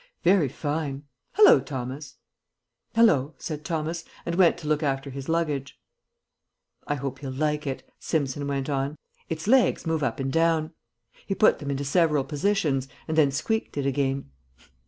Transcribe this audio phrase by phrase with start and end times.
[0.23, 1.03] "Very fine.
[1.33, 2.15] Hallo, Thomas!"
[2.95, 5.79] "Hallo!" said Thomas, and went to look after his luggage.
[6.87, 8.95] "I hope he'll like it," Simpson went on.
[9.29, 10.73] "Its legs move up and down."
[11.27, 14.31] He put them into several positions, and then squeaked it again.